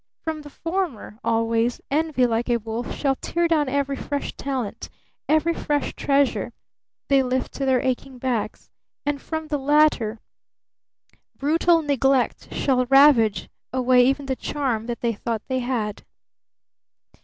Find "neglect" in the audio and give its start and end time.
11.83-12.47